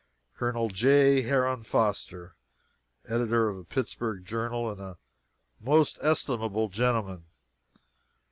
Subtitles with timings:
[0.35, 1.21] [Colonel J.
[1.21, 2.33] HERON FOSTER,
[3.07, 4.97] editor of a Pittsburgh journal, and a
[5.59, 7.25] most estimable gentleman.